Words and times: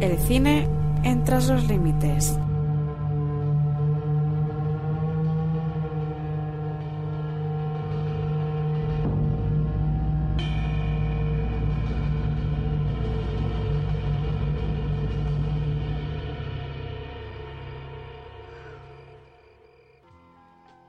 El 0.00 0.16
cine 0.18 0.66
en 1.04 1.24
Tras 1.24 1.48
los 1.48 1.68
Límites. 1.68 2.38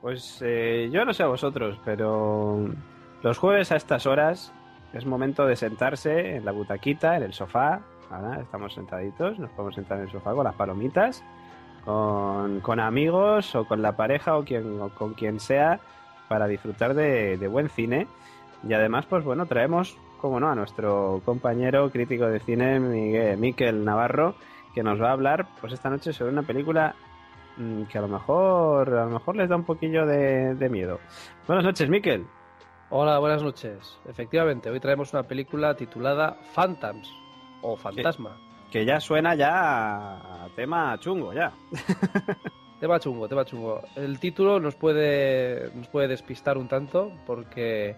Pues 0.00 0.42
eh, 0.42 0.88
yo 0.90 1.04
no 1.04 1.12
sé 1.12 1.22
a 1.22 1.26
vosotros, 1.26 1.78
pero 1.84 2.66
los 3.22 3.38
jueves 3.38 3.72
a 3.72 3.76
estas 3.76 4.06
horas 4.06 4.52
es 4.92 5.06
momento 5.06 5.46
de 5.46 5.56
sentarse 5.56 6.36
en 6.36 6.44
la 6.44 6.52
butaquita, 6.52 7.16
en 7.16 7.22
el 7.22 7.32
sofá. 7.32 7.82
Estamos 8.40 8.74
sentaditos, 8.74 9.38
nos 9.38 9.50
podemos 9.52 9.74
sentar 9.74 9.96
en 9.96 10.04
el 10.04 10.10
sofá 10.10 10.34
con 10.34 10.44
las 10.44 10.54
palomitas, 10.54 11.24
con, 11.82 12.60
con 12.60 12.78
amigos 12.78 13.54
o 13.54 13.64
con 13.66 13.80
la 13.80 13.96
pareja 13.96 14.36
o, 14.36 14.44
quien, 14.44 14.80
o 14.82 14.90
con 14.90 15.14
quien 15.14 15.40
sea 15.40 15.80
para 16.28 16.46
disfrutar 16.46 16.92
de, 16.92 17.38
de 17.38 17.48
buen 17.48 17.70
cine. 17.70 18.06
Y 18.68 18.74
además, 18.74 19.06
pues 19.06 19.24
bueno, 19.24 19.46
traemos, 19.46 19.96
como 20.20 20.38
no, 20.40 20.50
a 20.50 20.54
nuestro 20.54 21.22
compañero 21.24 21.90
crítico 21.90 22.26
de 22.26 22.40
cine, 22.40 22.78
Miguel, 22.80 23.38
Miquel 23.38 23.82
Navarro, 23.82 24.34
que 24.74 24.82
nos 24.82 25.00
va 25.00 25.08
a 25.08 25.12
hablar 25.12 25.46
pues 25.62 25.72
esta 25.72 25.88
noche 25.88 26.12
sobre 26.12 26.32
una 26.32 26.42
película 26.42 26.94
mm, 27.56 27.84
que 27.84 27.96
a 27.96 28.02
lo 28.02 28.08
mejor 28.08 28.90
a 28.90 29.04
lo 29.06 29.10
mejor 29.10 29.36
les 29.36 29.48
da 29.48 29.56
un 29.56 29.64
poquillo 29.64 30.04
de, 30.04 30.54
de 30.54 30.68
miedo. 30.68 31.00
Buenas 31.46 31.64
noches, 31.64 31.88
Miquel. 31.88 32.26
Hola, 32.90 33.18
buenas 33.20 33.42
noches. 33.42 33.98
Efectivamente, 34.06 34.68
hoy 34.68 34.80
traemos 34.80 35.14
una 35.14 35.22
película 35.22 35.74
titulada 35.74 36.36
Phantoms 36.54 37.21
o 37.62 37.76
Fantasma. 37.76 38.36
Que 38.70 38.84
ya 38.84 39.00
suena 39.00 39.34
ya 39.34 39.54
a 40.44 40.48
tema 40.56 40.96
chungo, 40.98 41.32
ya. 41.32 41.52
Tema 42.80 42.98
chungo, 42.98 43.28
tema 43.28 43.44
chungo. 43.44 43.80
El 43.94 44.18
título 44.18 44.58
nos 44.58 44.74
puede, 44.74 45.70
nos 45.72 45.86
puede 45.86 46.08
despistar 46.08 46.58
un 46.58 46.66
tanto 46.66 47.12
porque 47.26 47.94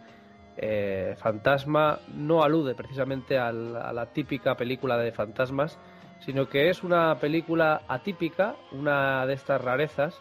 eh, 0.58 1.14
Fantasma 1.16 2.00
no 2.14 2.42
alude 2.42 2.74
precisamente 2.74 3.38
al- 3.38 3.76
a 3.76 3.94
la 3.94 4.04
típica 4.12 4.56
película 4.56 4.98
de 4.98 5.10
fantasmas, 5.10 5.78
sino 6.20 6.50
que 6.50 6.68
es 6.68 6.82
una 6.84 7.14
película 7.18 7.80
atípica, 7.88 8.56
una 8.72 9.24
de 9.24 9.32
estas 9.32 9.62
rarezas 9.62 10.20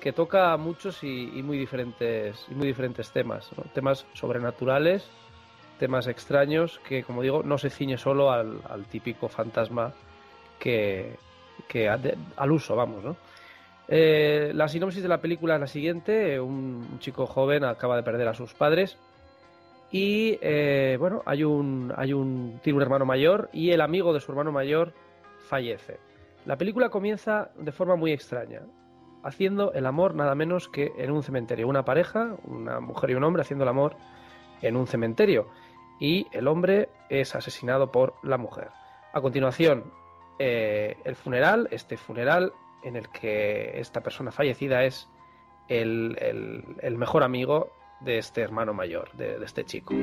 que 0.00 0.12
toca 0.14 0.56
muchos 0.56 1.04
y, 1.04 1.38
y 1.38 1.42
muy 1.42 1.58
diferentes 1.58 2.46
y 2.50 2.54
muy 2.54 2.68
diferentes 2.68 3.12
temas, 3.12 3.50
¿no? 3.54 3.64
temas 3.74 4.06
sobrenaturales, 4.14 5.10
temas 5.80 6.06
extraños 6.06 6.78
que, 6.86 7.02
como 7.02 7.22
digo, 7.22 7.42
no 7.42 7.58
se 7.58 7.70
ciñe 7.70 7.98
solo 7.98 8.30
al, 8.30 8.60
típico 8.88 9.28
fantasma 9.28 9.92
que, 10.60 11.16
de- 11.72 12.16
al 12.36 12.52
uso, 12.52 12.76
vamos, 12.76 13.02
¿no? 13.02 13.16
Eh, 13.88 14.52
la 14.54 14.68
sinopsis 14.68 15.02
de 15.02 15.08
la 15.08 15.20
película 15.20 15.54
es 15.54 15.60
la 15.60 15.66
siguiente: 15.66 16.38
un, 16.38 16.86
un 16.92 16.98
chico 17.00 17.26
joven 17.26 17.64
acaba 17.64 17.96
de 17.96 18.04
perder 18.04 18.28
a 18.28 18.34
sus 18.34 18.54
padres 18.54 18.96
y 19.90 20.38
eh, 20.40 20.96
bueno, 21.00 21.22
hay 21.26 21.42
un, 21.42 21.92
hay 21.96 22.12
un 22.12 22.60
tiene 22.62 22.76
un 22.76 22.82
hermano 22.82 23.04
mayor 23.04 23.48
y 23.52 23.70
el 23.72 23.80
amigo 23.80 24.12
de 24.12 24.20
su 24.20 24.30
hermano 24.30 24.52
mayor 24.52 24.92
fallece. 25.48 25.98
La 26.46 26.56
película 26.56 26.88
comienza 26.90 27.50
de 27.58 27.72
forma 27.72 27.96
muy 27.96 28.12
extraña, 28.12 28.60
haciendo 29.24 29.72
el 29.72 29.86
amor 29.86 30.14
nada 30.14 30.34
menos 30.36 30.68
que 30.68 30.92
en 30.96 31.10
un 31.10 31.22
cementerio. 31.22 31.66
Una 31.66 31.84
pareja, 31.84 32.36
una 32.44 32.78
mujer 32.78 33.10
y 33.10 33.14
un 33.14 33.24
hombre 33.24 33.42
haciendo 33.42 33.64
el 33.64 33.70
amor 33.70 33.96
en 34.62 34.76
un 34.76 34.86
cementerio 34.86 35.48
y 36.00 36.26
el 36.32 36.48
hombre 36.48 36.88
es 37.08 37.34
asesinado 37.36 37.92
por 37.92 38.14
la 38.22 38.38
mujer. 38.38 38.70
A 39.12 39.20
continuación, 39.20 39.92
eh, 40.38 40.96
el 41.04 41.14
funeral, 41.14 41.68
este 41.70 41.96
funeral 41.96 42.52
en 42.82 42.96
el 42.96 43.08
que 43.10 43.78
esta 43.78 44.00
persona 44.00 44.32
fallecida 44.32 44.82
es 44.84 45.08
el, 45.68 46.16
el- 46.82 46.96
mejor 46.96 47.22
amigo 47.22 47.70
de 48.00 48.18
este 48.18 48.40
hermano 48.40 48.72
mayor, 48.72 49.12
de 49.12 49.36
este 49.44 49.64
chico. 49.64 49.94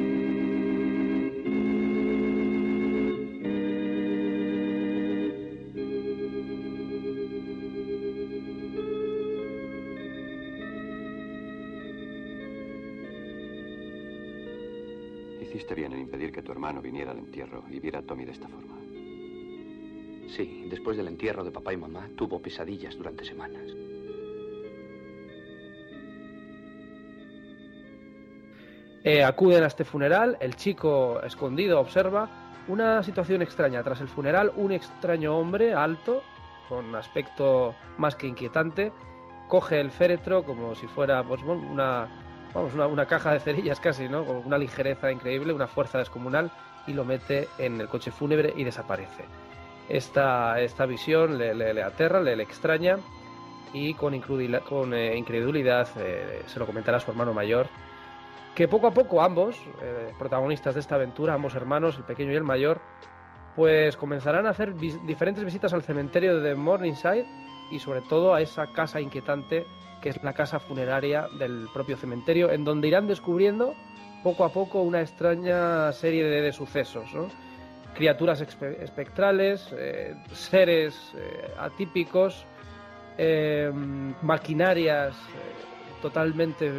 Tu 16.47 16.53
hermano 16.53 16.81
viniera 16.81 17.11
al 17.11 17.17
entierro 17.17 17.61
y 17.69 17.77
viera 17.77 17.99
a 17.99 18.01
Tommy 18.03 18.23
de 18.23 18.31
esta 18.31 18.47
forma. 18.47 18.77
Sí, 20.29 20.65
después 20.69 20.95
del 20.95 21.09
entierro 21.09 21.43
de 21.43 21.51
papá 21.51 21.73
y 21.73 21.77
mamá 21.77 22.07
tuvo 22.15 22.41
pesadillas 22.41 22.95
durante 22.95 23.25
semanas. 23.25 23.63
Eh, 29.03 29.25
acuden 29.25 29.65
a 29.65 29.67
este 29.67 29.83
funeral, 29.83 30.37
el 30.39 30.55
chico 30.55 31.21
escondido 31.21 31.81
observa 31.81 32.29
una 32.69 33.03
situación 33.03 33.41
extraña. 33.41 33.83
Tras 33.83 33.99
el 33.99 34.07
funeral, 34.07 34.53
un 34.55 34.71
extraño 34.71 35.37
hombre 35.37 35.73
alto, 35.73 36.23
con 36.69 36.95
aspecto 36.95 37.75
más 37.97 38.15
que 38.15 38.25
inquietante, 38.25 38.93
coge 39.49 39.81
el 39.81 39.91
féretro 39.91 40.45
como 40.45 40.75
si 40.75 40.87
fuera 40.87 41.23
pues, 41.23 41.43
bueno, 41.43 41.69
una, 41.69 42.26
vamos, 42.53 42.73
una, 42.73 42.87
una 42.87 43.05
caja 43.05 43.33
de 43.33 43.39
cerillas 43.39 43.79
casi, 43.79 44.07
¿no? 44.09 44.25
Con 44.25 44.37
una 44.37 44.57
ligereza 44.57 45.11
increíble, 45.11 45.53
una 45.53 45.67
fuerza 45.67 45.97
descomunal, 45.99 46.51
y 46.87 46.93
lo 46.93 47.03
mete 47.05 47.47
en 47.57 47.81
el 47.81 47.87
coche 47.87 48.11
fúnebre 48.11 48.53
y 48.55 48.63
desaparece. 48.63 49.25
Esta, 49.89 50.59
esta 50.59 50.85
visión 50.85 51.37
le, 51.37 51.53
le- 51.53 51.73
le 51.73 51.83
aterra, 51.83 52.21
le, 52.21 52.35
le 52.35 52.43
extraña, 52.43 52.97
y 53.73 53.93
con, 53.93 54.19
con 54.67 54.93
eh, 54.93 55.15
incredulidad 55.17 55.87
eh, 55.97 56.43
se 56.47 56.59
lo 56.59 56.65
comentará 56.65 56.97
a 56.97 56.99
su 56.99 57.11
hermano 57.11 57.33
mayor, 57.33 57.67
que 58.55 58.67
poco 58.67 58.87
a 58.87 58.91
poco 58.91 59.21
ambos, 59.21 59.55
eh, 59.81 60.13
protagonistas 60.17 60.73
de 60.73 60.79
esta 60.79 60.95
aventura, 60.95 61.33
ambos 61.33 61.53
hermanos, 61.55 61.97
el 61.97 62.03
pequeño 62.05 62.31
y 62.31 62.35
el 62.35 62.43
mayor, 62.43 62.81
pues 63.55 63.97
comenzarán 63.97 64.45
a 64.47 64.51
hacer 64.51 64.73
vis- 64.73 65.05
diferentes 65.05 65.43
visitas 65.43 65.73
al 65.73 65.83
cementerio 65.83 66.39
de 66.39 66.55
Morningside 66.55 67.25
y 67.71 67.79
sobre 67.79 68.01
todo 68.01 68.33
a 68.33 68.41
esa 68.41 68.67
casa 68.67 69.01
inquietante 69.01 69.65
que 70.01 70.09
es 70.09 70.21
la 70.23 70.33
casa 70.33 70.59
funeraria 70.59 71.27
del 71.37 71.67
propio 71.73 71.97
cementerio, 71.97 72.51
en 72.51 72.63
donde 72.63 72.87
irán 72.87 73.07
descubriendo 73.07 73.73
poco 74.23 74.43
a 74.45 74.49
poco 74.49 74.81
una 74.81 75.01
extraña 75.01 75.91
serie 75.93 76.23
de, 76.25 76.51
sucesos, 76.51 77.09
criaturas 77.93 78.41
espe- 78.41 78.79
espectrales, 78.81 79.69
eh, 79.77 80.15
seres 80.33 81.13
eh, 81.15 81.51
atípicos, 81.57 82.45
eh, 83.17 83.71
maquinarias 84.21 85.15
eh, 85.15 86.01
totalmente 86.01 86.71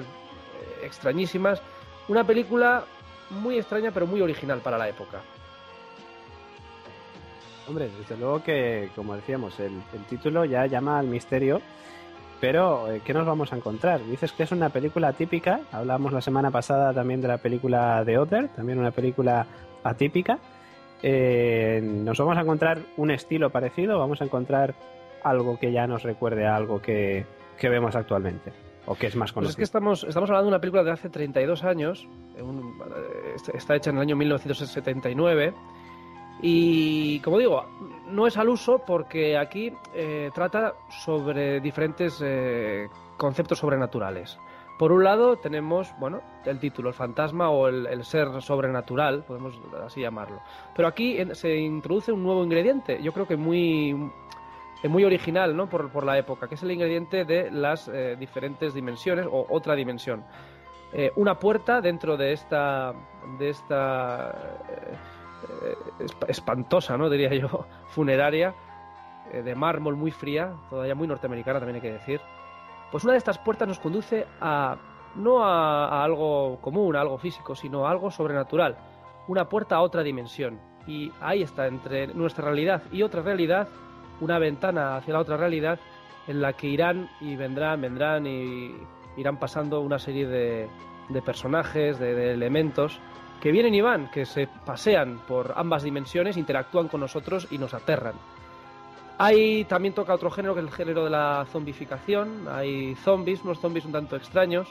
extrañísimas. 0.85 1.61
Una 2.09 2.25
película 2.25 2.85
muy 3.31 3.59
extraña 3.59 3.91
pero 3.93 4.07
muy 4.07 4.21
original 4.21 4.61
para 4.61 4.79
la 4.79 4.89
época. 4.89 5.21
Hombre, 7.69 7.91
desde 7.99 8.17
luego 8.17 8.43
que, 8.43 8.89
como 8.97 9.15
decíamos, 9.15 9.59
el 9.61 9.83
título 10.09 10.45
ya 10.47 10.65
llama 10.67 10.99
al 10.99 11.07
misterio. 11.07 11.61
Pero, 12.41 12.91
eh, 12.93 13.01
¿qué 13.05 13.13
nos 13.13 13.27
vamos 13.27 13.53
a 13.53 13.57
encontrar? 13.57 14.01
Dices 14.05 14.33
que 14.33 14.45
es 14.45 14.53
una 14.53 14.69
película 14.69 15.13
típica. 15.13 15.61
Hablamos 15.73 16.13
la 16.13 16.21
semana 16.21 16.51
pasada 16.51 16.93
también 16.95 17.21
de 17.21 17.29
la 17.29 17.39
película 17.39 18.03
The 18.07 18.17
Other, 18.19 18.49
también 18.49 18.79
una 18.79 18.93
película 18.93 19.47
atípica. 19.83 20.39
Eh, 21.03 21.81
nos 21.83 22.19
vamos 22.19 22.37
a 22.37 22.43
encontrar 22.43 22.79
un 22.97 23.11
estilo 23.11 23.51
parecido, 23.51 23.99
vamos 23.99 24.21
a 24.21 24.25
encontrar 24.25 24.75
algo 25.23 25.59
que 25.59 25.73
ya 25.73 25.87
nos 25.87 26.03
recuerde 26.05 26.47
a 26.47 26.55
algo 26.57 26.81
que, 26.81 27.25
que 27.59 27.69
vemos 27.69 27.95
actualmente, 27.97 28.53
o 28.87 28.95
que 28.95 29.07
es 29.09 29.17
más 29.17 29.31
Pues 29.31 29.31
es 29.31 29.35
conocido. 29.35 29.57
que 29.57 29.63
estamos, 29.65 30.05
estamos 30.05 30.31
hablando 30.31 30.47
de 30.47 30.55
una 30.55 30.61
película 30.61 30.83
de 30.85 30.91
hace 30.93 31.09
32 31.09 31.65
años, 31.65 32.07
un- 32.41 32.81
eh, 32.85 33.33
está- 33.37 33.53
está 33.57 33.77
hecha 33.77 33.91
en 33.91 33.97
el 33.97 34.03
año 34.03 34.17
1979, 34.17 35.55
y 36.41 37.21
como 37.21 37.39
digo, 37.39 37.65
no 38.07 38.27
es 38.27 38.37
al 38.37 38.49
uso 38.49 38.81
porque 38.87 39.37
aquí 39.37 39.73
eh, 39.93 40.31
trata 40.33 40.75
sobre 40.89 41.61
diferentes 41.61 42.23
eh, 42.25 42.89
conceptos 43.17 43.59
sobrenaturales. 43.59 44.39
Por 44.79 44.93
un 44.93 45.03
lado 45.03 45.37
tenemos, 45.37 45.93
bueno, 45.99 46.21
el 46.45 46.61
título, 46.61 46.91
el 46.91 46.95
fantasma 46.95 47.51
o 47.51 47.67
el, 47.67 48.05
ser 48.05 48.41
sobrenatural, 48.41 49.25
podemos 49.25 49.59
así 49.85 50.01
llamarlo. 50.01 50.41
Pero 50.77 50.87
aquí 50.87 51.19
se 51.33 51.57
introduce 51.57 52.13
un 52.13 52.23
nuevo 52.23 52.45
ingrediente, 52.45 53.03
yo 53.03 53.13
creo 53.13 53.27
que 53.27 53.37
muy, 53.37 53.91
eh, 54.85 54.89
muy 54.89 55.03
original 55.03 55.57
¿no? 55.57 55.69
por, 55.69 55.91
por 55.91 56.05
la 56.05 56.17
época, 56.17 56.47
que 56.47 56.55
es 56.55 56.63
el 56.63 56.71
ingrediente 56.71 57.25
de 57.25 57.51
las 57.51 57.91
diferentes 58.21 58.73
dimensiones 58.73 59.27
o 59.29 59.47
otra 59.51 59.75
dimensión. 59.75 60.25
Una 61.17 61.35
puerta 61.35 61.83
dentro 61.83 62.17
de 62.17 62.33
esta, 62.33 62.95
de 63.39 63.51
esta 63.51 64.35
espantosa, 66.27 66.97
¿no? 66.97 67.09
diría 67.09 67.35
yo, 67.35 67.67
funeraria, 67.89 68.55
eh, 69.33 69.43
de 69.43 69.55
mármol 69.55 69.97
muy 69.97 70.11
fría, 70.11 70.53
todavía 70.71 70.95
muy 70.95 71.07
norteamericana 71.07 71.59
también 71.59 71.77
hay 71.77 71.83
que 71.83 71.93
decir. 71.93 72.21
Pues 72.91 73.05
una 73.05 73.13
de 73.13 73.19
estas 73.19 73.39
puertas 73.39 73.69
nos 73.69 73.79
conduce 73.79 74.27
a 74.41 74.77
no 75.15 75.45
a, 75.45 76.05
algo 76.05 76.59
común, 76.61 76.97
a 76.97 77.01
algo 77.01 77.19
físico, 77.19 77.55
sino 77.55 77.87
a 77.87 77.91
algo 77.91 78.11
sobrenatural. 78.11 78.77
Una 79.27 79.49
puerta 79.49 79.77
a 79.77 79.83
otra 79.83 80.03
dimensión. 80.03 80.59
y 80.87 81.13
ahí 81.21 81.43
está, 81.43 81.67
entre 81.67 82.07
nuestra 82.09 82.47
realidad 82.47 82.83
y 82.91 83.03
otra 83.03 83.21
realidad, 83.21 83.69
una 84.21 84.39
ventana 84.39 84.97
hacia 84.97 85.13
la 85.13 85.21
otra 85.21 85.37
realidad 85.37 85.79
en 86.27 86.41
la 86.41 86.55
que 86.55 86.69
irán 86.69 87.11
y 87.21 87.37
vendrán, 87.37 87.81
vendrán 87.81 88.27
y 88.27 88.75
irán 89.17 89.39
pasando 89.39 89.81
una 89.81 89.99
serie 89.99 90.27
de, 90.27 90.69
personajes, 91.23 91.99
de 91.99 92.33
elementos 92.33 93.01
que 93.41 93.53
vienen 93.53 93.75
y 93.75 93.81
van, 93.81 94.11
que 94.11 94.27
se 94.27 94.47
pasean 94.47 95.21
por 95.27 95.53
ambas 95.57 95.83
dimensiones, 95.83 96.37
interactúan 96.37 96.89
con 96.89 97.01
nosotros 97.01 97.47
y 97.51 97.59
nos 97.59 97.75
aterran. 97.75 98.15
Hay 99.19 99.65
también 99.65 99.95
toca 99.95 100.15
otro 100.15 100.31
género 100.31 100.55
que 100.55 100.61
es 100.61 100.67
el 100.67 100.73
género 100.73 101.05
de 101.05 101.11
la 101.11 101.45
zombificación. 101.51 102.47
Hay 102.49 102.95
zombies, 102.97 103.43
unos 103.43 103.59
zombies 103.59 103.85
un 103.85 103.93
tanto 103.93 104.15
extraños, 104.17 104.69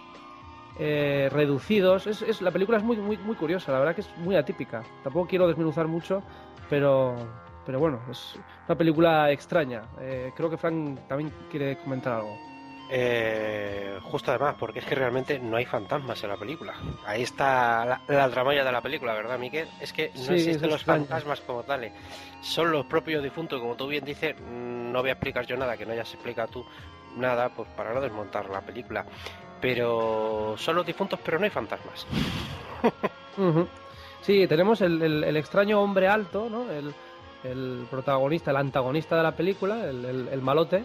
eh, 0.79 1.29
reducidos. 1.31 2.07
Es, 2.07 2.21
es- 2.21 2.41
la 2.41 2.51
película 2.51 2.77
es 2.77 2.83
muy, 2.83 2.97
muy, 2.97 3.17
muy 3.17 3.35
curiosa, 3.35 3.71
la 3.73 3.79
verdad 3.79 3.95
que 3.95 4.01
es 4.01 4.17
muy 4.17 4.35
atípica. 4.35 4.83
Tampoco 5.03 5.27
quiero 5.27 5.47
desmenuzar 5.47 5.87
mucho, 5.87 6.23
pero, 6.69 7.15
pero 7.65 7.79
bueno, 7.79 7.99
es 8.09 8.39
una 8.67 8.77
película 8.77 9.31
extraña. 9.31 9.81
Eh, 9.99 10.31
creo 10.35 10.49
que 10.49 10.57
Frank 10.57 10.99
también 11.07 11.31
quiere 11.51 11.75
comentar 11.77 12.13
algo. 12.13 12.37
Eh, 12.89 14.00
justo 14.04 14.31
además, 14.31 14.56
porque 14.57 14.80
es 14.80 14.86
que 14.86 14.95
realmente 14.95 15.39
no 15.39 15.57
hay 15.57 15.66
fantasmas 15.66 16.24
en 16.24 16.30
la 16.30 16.38
película. 16.38 16.74
Ahí 17.06 17.24
está 17.24 17.86
la, 17.86 18.01
la 18.07 18.30
tramalla 18.30 18.63
de 18.63 18.72
la 18.72 18.81
película, 18.81 19.13
¿verdad, 19.13 19.38
Miquel? 19.38 19.68
Es 19.81 19.92
que 19.92 20.12
no 20.16 20.22
Sí, 20.24 20.34
existen 20.34 20.69
los 20.69 20.80
extraño. 20.80 21.01
fantasmas 21.06 21.42
como 21.42 21.63
tales. 21.63 21.92
Son 22.42 22.72
los 22.72 22.86
propios 22.86 23.22
difuntos, 23.22 23.60
como 23.60 23.75
tú 23.75 23.88
bien 23.88 24.06
dices. 24.06 24.36
mm, 24.39 24.92
No 24.92 25.01
voy 25.01 25.10
a 25.10 25.13
explicar 25.13 25.45
yo 25.45 25.57
nada, 25.57 25.75
que 25.75 25.86
no 25.86 25.92
hayas 25.94 26.13
explicado 26.13 26.48
tú 26.48 26.66
nada, 27.18 27.50
pues 27.50 27.68
para 27.75 27.94
no 27.94 28.00
desmontar 28.01 28.50
la 28.50 28.62
película. 28.62 29.06
Pero 29.60 30.56
son 30.57 30.75
los 30.75 30.86
difuntos, 30.86 31.19
pero 31.24 31.39
no 31.39 31.44
hay 31.45 31.50
fantasmas. 31.51 32.06
Sí, 34.22 34.45
tenemos 34.48 34.81
el, 34.81 35.01
el- 35.01 35.24
el 35.24 35.38
extraño 35.38 35.80
hombre 35.81 36.07
alto, 36.07 36.50
¿no? 36.50 36.69
El, 36.72 36.94
el 37.44 37.86
protagonista, 37.89 38.51
el 38.51 38.57
antagonista 38.57 39.16
de 39.16 39.24
la 39.24 39.31
película, 39.34 39.84
el, 39.86 40.04
el- 40.04 40.28
el 40.30 40.42
malote, 40.42 40.84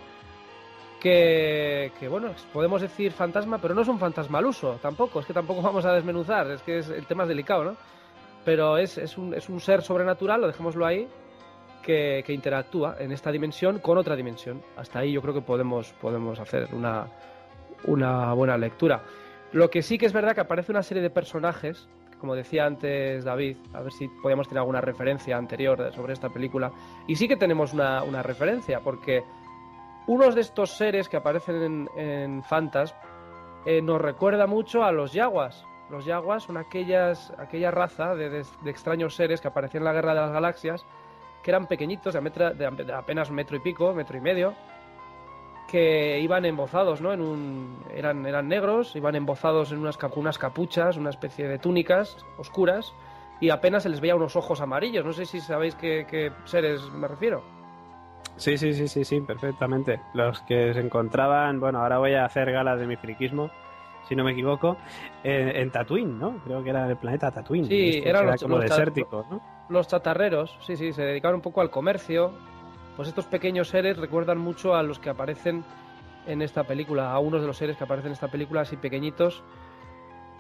que, 1.03 2.09
bueno, 2.09 2.31
podemos 2.53 2.81
decir 2.81 3.13
fantasma, 3.13 3.59
pero 3.59 3.75
no 3.75 3.83
es 3.83 3.89
un 3.89 3.99
fantasma 3.99 4.39
al 4.39 4.47
uso, 4.47 4.79
tampoco, 4.81 5.21
es 5.21 5.27
que 5.27 5.33
tampoco 5.35 5.61
vamos 5.63 5.85
a 5.85 5.93
desmenuzar, 5.93 6.51
es 6.51 6.63
que 6.63 6.79
es- 6.79 6.89
el 6.91 7.07
tema 7.07 7.25
es 7.25 7.29
delicado, 7.29 7.65
¿no? 7.65 7.77
Pero 8.45 8.77
es, 8.79 8.99
es, 8.99 9.19
un, 9.19 9.35
es 9.35 9.49
un 9.49 9.61
ser 9.61 9.83
sobrenatural, 9.83 10.41
lo 10.41 10.47
dejémoslo 10.47 10.87
ahí, 10.87 11.09
que, 11.83 12.23
que 12.27 12.33
interactúa 12.33 12.97
en 12.99 13.11
esta 13.13 13.31
dimensión 13.33 13.79
con 13.81 13.99
otra 13.99 14.15
dimensión. 14.17 14.63
Hasta 14.77 15.01
ahí 15.01 15.13
yo 15.13 15.21
creo 15.23 15.35
que 15.35 15.41
podemos, 15.43 15.93
podemos 16.01 16.39
hacer 16.41 16.69
una, 16.73 17.07
una 17.85 18.33
buena 18.35 18.57
lectura. 18.57 19.03
Lo 19.53 19.69
que 19.71 19.83
sí 19.83 19.99
que 19.99 20.07
es 20.07 20.13
verdad 20.13 20.35
que 20.35 20.41
aparece 20.41 20.73
una 20.73 20.83
serie 20.83 21.03
de 21.03 21.11
personajes, 21.11 21.89
como 22.21 22.35
decía 22.37 22.65
antes 22.67 23.25
David, 23.25 23.57
a 23.75 23.81
ver 23.81 23.93
si 23.93 24.09
podíamos 24.23 24.47
tener 24.49 24.61
alguna 24.61 24.81
referencia 24.81 25.37
anterior 25.37 25.93
sobre 25.95 26.13
esta 26.13 26.29
película. 26.29 26.71
Y 27.09 27.17
sí 27.17 27.27
que 27.29 27.37
tenemos 27.37 27.73
una, 27.73 28.03
una 28.05 28.23
referencia, 28.23 28.81
porque 28.81 29.23
unos 30.07 30.35
de 30.35 30.41
estos 30.41 30.71
seres 30.77 31.09
que 31.09 31.17
aparecen 31.17 31.89
en, 31.97 31.99
en 31.99 32.43
Fantas 32.43 32.95
eh, 33.65 33.81
nos 33.81 34.01
recuerda 34.01 34.47
mucho 34.47 34.83
a 34.85 34.93
los 34.93 35.13
Yaguas. 35.13 35.65
Los 35.91 36.05
Yaguas 36.05 36.45
son 36.45 36.57
aquellas, 36.57 37.33
aquella 37.39 37.71
raza 37.71 38.15
de, 38.15 38.45
extraños 38.67 39.15
seres 39.15 39.41
que 39.41 39.49
aparecían 39.49 39.83
en 39.83 39.85
la 39.85 39.93
Guerra 39.93 40.15
de 40.15 40.21
las 40.21 40.33
Galaxias, 40.33 40.87
que 41.43 41.51
eran 41.51 41.67
pequeñitos, 41.67 42.15
de, 42.15 42.21
metra- 42.21 42.53
de 42.53 42.93
apenas 42.95 43.29
un 43.31 43.37
metro 43.37 43.57
y 43.57 43.61
pico, 43.61 43.93
metro 43.93 44.17
y 44.17 44.21
medio, 44.21 44.55
que 45.69 46.19
iban 46.21 46.45
embozados, 46.45 47.01
¿no? 47.01 47.13
En 47.13 47.21
un, 47.21 47.85
eran, 47.95 48.27
eran 48.27 48.49
negros, 48.49 48.95
iban 48.97 49.15
embozados 49.15 49.73
en 49.73 49.79
unas, 49.79 49.99
unas 50.17 50.39
capuchas, 50.39 50.97
una 50.97 51.11
especie 51.11 51.47
de 51.49 51.59
túnicas 51.59 52.17
oscuras, 52.39 52.93
y 53.41 53.51
apenas 53.51 53.83
se 53.83 53.89
les 53.89 54.01
veía 54.01 54.15
unos 54.17 54.37
ojos 54.37 54.61
amarillos. 54.61 55.05
No 55.05 55.13
sé 55.13 55.25
si 55.27 55.41
sabéis 55.41 55.75
qué, 55.75 56.07
qué 56.09 56.33
seres 56.45 56.83
me 56.91 57.09
refiero. 57.09 57.43
Sí, 58.37 58.57
sí, 58.59 58.73
sí, 58.75 58.89
sí, 58.89 59.05
sí, 59.05 59.21
perfectamente. 59.21 60.01
Los 60.15 60.41
que 60.41 60.73
se 60.75 60.81
encontraban, 60.81 61.61
bueno, 61.61 61.81
ahora 61.81 61.99
voy 61.99 62.15
a 62.15 62.25
hacer 62.25 62.51
gala 62.51 62.77
de 62.77 62.87
mi 62.87 62.97
friquismo, 62.97 63.51
si 64.09 64.17
no 64.17 64.25
me 64.25 64.33
equivoco, 64.33 64.79
en, 65.23 65.49
en 65.49 65.71
Tatooine, 65.71 66.19
¿no? 66.19 66.33
Creo 66.45 66.63
que 66.63 66.71
era 66.71 66.89
el 66.89 66.97
planeta 66.97 67.31
Tatooine. 67.31 67.67
Sí, 67.67 67.89
Este, 67.89 68.09
eran 68.09 68.23
era 68.25 68.33
los- 68.33 68.43
como 68.43 68.57
los 68.57 68.65
desértico, 68.65 69.25
¿no? 69.31 69.41
Los 69.69 69.89
chatarreros, 69.89 70.57
sí, 70.67 70.77
sí, 70.77 70.93
se 70.93 71.03
dedicaban 71.03 71.37
un 71.37 71.41
poco 71.43 71.61
al 71.61 71.71
comercio. 71.71 72.33
Pues 72.97 73.09
estos 73.09 73.27
pequeños 73.27 73.69
seres 73.69 73.97
recuerdan 73.97 74.39
mucho 74.39 74.75
a 74.75 74.83
los 74.83 74.99
que 74.99 75.09
aparecen 75.09 75.65
en 76.27 76.43
esta 76.43 76.65
película, 76.65 77.13
a 77.13 77.19
unos 77.21 77.41
de 77.41 77.47
los 77.47 77.57
seres 77.57 77.77
que 77.77 77.85
aparecen 77.85 78.09
en 78.09 78.13
esta 78.15 78.29
película, 78.29 78.63
así 78.63 78.77
pequeñitos. 78.77 79.43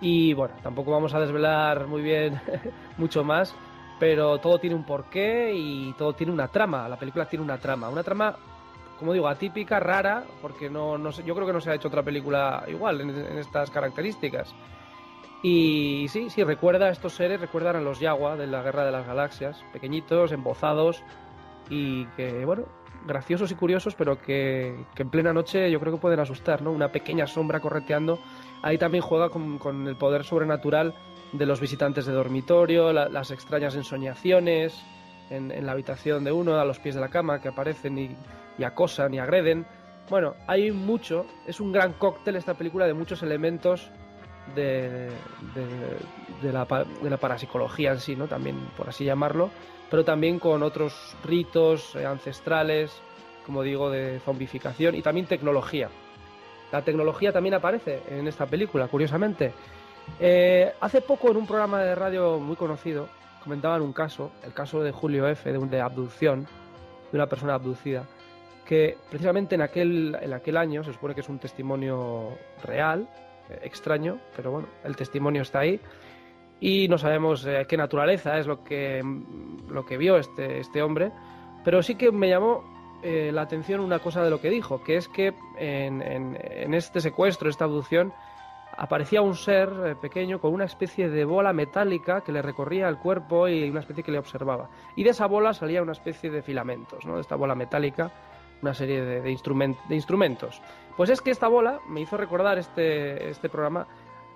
Y 0.00 0.34
bueno, 0.34 0.54
tampoco 0.62 0.90
vamos 0.90 1.14
a 1.14 1.20
desvelar 1.20 1.86
muy 1.86 2.02
bien 2.02 2.40
mucho 2.98 3.22
más, 3.24 3.54
pero 4.02 4.38
todo 4.38 4.58
tiene 4.58 4.74
un 4.74 4.82
porqué 4.82 5.52
y 5.54 5.92
todo 5.92 6.12
tiene 6.12 6.32
una 6.32 6.48
trama. 6.48 6.88
La 6.88 6.96
película 6.96 7.26
tiene 7.26 7.44
una 7.44 7.58
trama, 7.58 7.88
una 7.88 8.02
trama, 8.02 8.34
como 8.98 9.12
digo, 9.12 9.28
atípica, 9.28 9.78
rara, 9.78 10.24
porque 10.40 10.68
no, 10.68 10.98
no 10.98 11.12
sé, 11.12 11.22
yo 11.22 11.36
creo 11.36 11.46
que 11.46 11.52
no 11.52 11.60
se 11.60 11.70
ha 11.70 11.76
hecho 11.76 11.86
otra 11.86 12.02
película 12.02 12.64
igual 12.66 13.00
en, 13.00 13.10
en 13.10 13.38
estas 13.38 13.70
características. 13.70 14.56
Y 15.44 16.06
sí, 16.08 16.30
sí, 16.30 16.42
recuerda 16.42 16.86
a 16.86 16.90
estos 16.90 17.12
seres, 17.12 17.40
recuerdan 17.40 17.76
a 17.76 17.80
los 17.80 18.00
Yagua 18.00 18.36
de 18.36 18.48
la 18.48 18.64
Guerra 18.64 18.84
de 18.84 18.90
las 18.90 19.06
Galaxias, 19.06 19.64
pequeñitos, 19.72 20.32
embozados 20.32 21.04
y 21.70 22.06
que, 22.16 22.44
bueno, 22.44 22.64
graciosos 23.06 23.52
y 23.52 23.54
curiosos, 23.54 23.94
pero 23.94 24.20
que, 24.20 24.84
que 24.96 25.02
en 25.04 25.10
plena 25.10 25.32
noche 25.32 25.70
yo 25.70 25.78
creo 25.78 25.92
que 25.92 26.00
pueden 26.00 26.18
asustar, 26.18 26.60
¿no? 26.60 26.72
Una 26.72 26.90
pequeña 26.90 27.28
sombra 27.28 27.60
correteando. 27.60 28.18
Ahí 28.62 28.78
también 28.78 29.04
juega 29.04 29.28
con, 29.28 29.58
con 29.58 29.86
el 29.86 29.94
poder 29.94 30.24
sobrenatural 30.24 30.92
de 31.32 31.46
los 31.46 31.60
visitantes 31.60 32.06
de 32.06 32.12
dormitorio, 32.12 32.92
la- 32.92 33.08
las 33.08 33.30
extrañas 33.30 33.74
ensoñaciones 33.74 34.74
en, 35.30 35.64
la 35.64 35.72
habitación 35.72 36.24
de 36.24 36.32
uno, 36.32 36.58
a 36.60 36.64
los 36.64 36.78
pies 36.78 36.94
de 36.94 37.00
la 37.00 37.08
cama, 37.08 37.40
que 37.40 37.48
aparecen 37.48 37.98
y, 37.98 38.16
acosan 38.64 39.14
y 39.14 39.18
agreden. 39.18 39.64
Bueno, 40.10 40.34
hay 40.46 40.70
mucho, 40.72 41.26
es 41.46 41.58
un 41.60 41.72
gran 41.72 41.94
cóctel 41.94 42.36
esta 42.36 42.54
película 42.54 42.86
de 42.86 42.92
muchos 42.92 43.22
elementos 43.22 43.88
de, 44.54 45.08
de- 45.54 45.98
de 46.42 46.52
la, 46.52 46.66
de 47.02 47.08
la 47.10 47.16
parapsicología 47.16 47.92
en 47.92 48.00
sí, 48.00 48.14
¿no? 48.16 48.26
También, 48.26 48.56
por 48.76 48.88
así 48.88 49.04
llamarlo, 49.04 49.50
pero 49.90 50.04
también 50.04 50.38
con 50.38 50.62
otros 50.62 51.16
ritos 51.24 51.94
eh, 51.96 52.04
ancestrales, 52.04 53.00
como 53.46 53.62
digo, 53.62 53.90
de 53.90 54.20
zombificación 54.24 54.94
y 54.96 55.02
también 55.02 55.26
tecnología. 55.26 55.88
La 56.72 56.82
tecnología 56.82 57.32
también 57.32 57.54
aparece 57.54 58.02
en 58.08 58.26
esta 58.28 58.46
película, 58.46 58.88
curiosamente. 58.88 59.52
Eh, 60.20 60.72
hace 60.80 61.00
poco 61.00 61.30
en 61.30 61.36
un 61.36 61.46
programa 61.46 61.80
de 61.82 61.94
radio 61.94 62.38
muy 62.38 62.56
conocido 62.56 63.08
comentaban 63.42 63.82
un 63.82 63.92
caso, 63.92 64.30
el 64.44 64.52
caso 64.52 64.80
de 64.82 64.92
Julio 64.92 65.26
F., 65.26 65.52
de, 65.52 65.58
de 65.58 65.80
abducción, 65.80 66.44
de 67.10 67.18
una 67.18 67.26
persona 67.26 67.54
abducida, 67.54 68.04
que 68.64 68.96
precisamente 69.10 69.56
en 69.56 69.62
aquel, 69.62 70.16
en 70.20 70.32
aquel 70.32 70.56
año, 70.56 70.84
se 70.84 70.92
supone 70.92 71.14
que 71.14 71.22
es 71.22 71.28
un 71.28 71.40
testimonio 71.40 72.28
real, 72.62 73.08
eh, 73.50 73.58
extraño, 73.64 74.18
pero 74.36 74.52
bueno, 74.52 74.68
el 74.84 74.94
testimonio 74.94 75.42
está 75.42 75.60
ahí 75.60 75.80
y 76.60 76.86
no 76.86 76.98
sabemos 76.98 77.44
eh, 77.44 77.66
qué 77.68 77.76
naturaleza 77.76 78.38
es 78.38 78.46
lo 78.46 78.62
que, 78.62 79.02
lo 79.68 79.84
que 79.84 79.96
vio 79.96 80.16
este, 80.18 80.60
este 80.60 80.80
hombre, 80.80 81.10
pero 81.64 81.82
sí 81.82 81.96
que 81.96 82.12
me 82.12 82.28
llamó 82.28 82.62
eh, 83.02 83.32
la 83.32 83.42
atención 83.42 83.80
una 83.80 83.98
cosa 83.98 84.22
de 84.22 84.30
lo 84.30 84.40
que 84.40 84.50
dijo, 84.50 84.84
que 84.84 84.96
es 84.98 85.08
que 85.08 85.34
en, 85.58 86.00
en- 86.00 86.38
en 86.40 86.74
este 86.74 87.00
secuestro, 87.00 87.50
esta 87.50 87.64
abducción, 87.64 88.12
aparecía 88.76 89.22
un 89.22 89.34
ser 89.34 89.68
eh, 89.84 89.94
pequeño 89.94 90.40
con 90.40 90.52
una 90.54 90.64
especie 90.64 91.08
de 91.08 91.24
bola 91.24 91.52
metálica 91.52 92.20
que 92.22 92.32
le 92.32 92.42
recorría 92.42 92.88
el 92.88 92.98
cuerpo 92.98 93.48
y 93.48 93.68
una 93.70 93.80
especie 93.80 94.02
que 94.02 94.12
le 94.12 94.18
observaba. 94.18 94.68
Y 94.96 95.04
de 95.04 95.10
esa 95.10 95.26
bola 95.26 95.52
salía 95.54 95.82
una 95.82 95.92
especie 95.92 96.30
de 96.30 96.42
filamentos, 96.42 97.04
¿no? 97.06 97.16
De 97.16 97.20
esta 97.20 97.36
bola 97.36 97.54
metálica, 97.54 98.10
una 98.62 98.74
serie 98.74 99.02
de, 99.02 99.30
instrument- 99.30 99.82
de 99.88 99.94
instrumentos. 99.94 100.60
Pues 100.96 101.10
es 101.10 101.20
que 101.20 101.30
esta 101.30 101.48
bola 101.48 101.80
me 101.88 102.00
hizo 102.00 102.16
recordar 102.16 102.58
este, 102.58 103.28
este 103.30 103.48
programa 103.48 103.86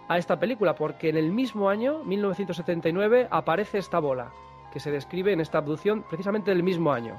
a 0.08 0.18
esta 0.18 0.38
película, 0.38 0.74
porque 0.74 1.08
en 1.08 1.16
el 1.16 1.32
mismo 1.32 1.68
año, 1.68 2.02
1979, 2.04 3.28
aparece 3.30 3.78
esta 3.78 3.98
bola, 3.98 4.30
que 4.72 4.80
se 4.80 4.90
describe 4.90 5.32
en 5.32 5.40
esta 5.40 5.58
abducción 5.58 6.02
precisamente 6.08 6.50
del 6.50 6.62
mismo 6.62 6.92
año. 6.92 7.18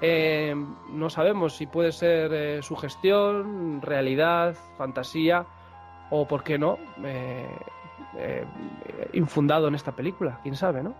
Eh, 0.00 0.54
no 0.90 1.10
sabemos 1.10 1.56
si 1.56 1.66
puede 1.66 1.90
ser 1.90 2.32
eh, 2.32 2.62
sugestión, 2.62 3.82
realidad, 3.82 4.54
fantasía 4.76 5.44
o, 6.10 6.26
por 6.26 6.42
qué 6.42 6.58
no, 6.58 6.78
eh, 7.04 7.46
eh, 8.16 8.44
infundado 9.12 9.68
en 9.68 9.74
esta 9.74 9.92
película, 9.92 10.40
quién 10.42 10.56
sabe, 10.56 10.82
¿no? 10.82 10.94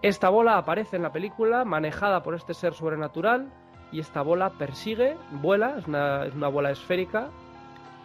Esta 0.00 0.28
bola 0.28 0.56
aparece 0.58 0.96
en 0.96 1.02
la 1.02 1.10
película 1.12 1.64
manejada 1.64 2.22
por 2.22 2.34
este 2.34 2.54
ser 2.54 2.72
sobrenatural 2.74 3.50
y 3.90 3.98
esta 3.98 4.22
bola 4.22 4.50
persigue, 4.50 5.16
vuela, 5.32 5.74
es 5.78 5.86
una, 5.88 6.48
bola 6.48 6.70
esférica 6.70 7.28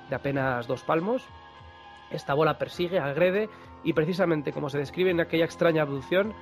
de 0.10 0.16
apenas 0.16 0.66
dos 0.66 0.82
palmos. 0.84 1.24
Esta 2.10 2.34
bola 2.34 2.58
persigue, 2.58 3.00
agrede 3.00 3.48
y 3.84 3.94
precisamente 3.94 4.52
como 4.54 4.70
se 4.70 4.80
describe 4.80 5.12
en 5.12 5.22
aquella 5.22 5.46
extraña 5.46 5.84
abducción, 5.84 6.34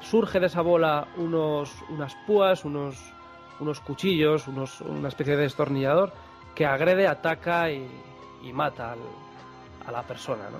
surge 0.00 0.38
de 0.38 0.46
esa 0.46 0.62
bola 0.62 1.08
unos, 1.16 1.82
unas 1.88 2.14
púas, 2.26 2.64
unos, 2.64 3.12
unos 3.58 3.80
cuchillos, 3.80 4.46
unos, 4.46 4.80
una 4.80 5.08
especie 5.08 5.34
de 5.36 5.42
destornillador 5.42 6.12
que 6.54 6.66
agrede, 6.66 7.08
ataca 7.08 7.70
y 7.70 7.88
mata 8.52 8.92
al- 8.92 8.98
a 9.90 9.92
la 9.92 10.02
persona. 10.02 10.48
¿no? 10.50 10.58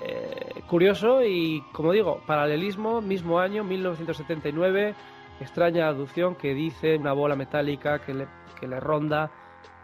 eh, 0.00 0.62
curioso 0.68 1.22
y, 1.22 1.62
como 1.72 1.92
digo, 1.92 2.20
paralelismo, 2.26 3.00
mismo 3.00 3.38
año, 3.38 3.64
1979, 3.64 4.94
extraña 5.40 5.88
aducción 5.88 6.34
que 6.36 6.54
dice 6.54 6.96
una 6.96 7.12
bola 7.12 7.36
metálica 7.36 8.00
que 8.00 8.14
le, 8.14 8.80
ronda, 8.80 9.30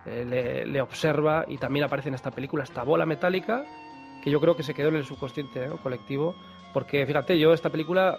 eh, 0.07 0.65
le, 0.67 0.81
observa 0.81 1.45
y 1.47 1.59
también 1.59 1.85
aparece 1.85 2.09
en 2.09 2.15
esta 2.15 2.31
película 2.31 2.65
esta 2.65 2.83
bola 2.83 3.05
metálica 3.07 3.65
que 4.23 4.31
yo 4.31 4.41
creo 4.41 4.57
que 4.57 4.63
se 4.63 4.75
quedó 4.75 4.89
en 4.89 4.97
el 4.97 5.05
subconsciente 5.05 5.69
colectivo. 5.83 6.35
Porque 6.73 7.05
fíjate, 7.05 7.37
yo 7.37 7.53
esta 7.53 7.69
película 7.69 8.17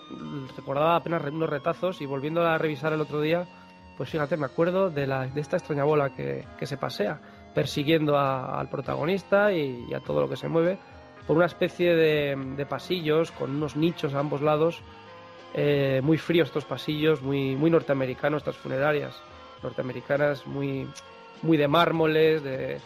recordaba 0.57 0.97
apenas 0.97 1.23
unos 1.23 1.49
retazos 1.49 2.01
y 2.01 2.05
volviendo 2.05 2.45
a 2.45 2.57
revisar 2.57 2.91
el 2.91 2.99
otro 2.99 3.21
día, 3.21 3.47
pues 3.95 4.09
fíjate, 4.09 4.35
me 4.35 4.45
acuerdo 4.45 4.89
de, 4.89 5.07
la, 5.07 5.27
de 5.27 5.39
esta 5.39 5.55
extraña 5.55 5.85
bola 5.85 6.13
que 6.13 6.65
se 6.65 6.75
pasea, 6.75 7.21
persiguiendo 7.53 8.17
a- 8.17 8.59
al 8.59 8.67
protagonista 8.69 9.51
y, 9.53 9.93
a 9.93 9.99
todo 9.99 10.21
lo 10.21 10.29
que 10.29 10.37
se 10.37 10.47
mueve, 10.47 10.77
por 11.27 11.37
una 11.37 11.45
especie 11.45 11.95
de, 11.95 12.35
de 12.57 12.65
pasillos 12.65 13.31
con 13.31 13.51
unos 13.55 13.75
nichos 13.75 14.13
a 14.13 14.19
ambos 14.19 14.41
lados, 14.41 14.81
eh, 15.53 15.99
muy 16.03 16.17
fríos 16.17 16.47
estos 16.47 16.65
pasillos, 16.65 17.21
muy, 17.21 17.55
muy 17.55 17.69
norteamericanos, 17.69 18.41
estas 18.41 18.57
funerarias 18.57 19.21
norteamericanas, 19.63 20.47
muy, 20.47 20.87
muy 21.41 21.57
de 21.57 21.67
mármoles, 21.67 22.41
de, 22.43 22.79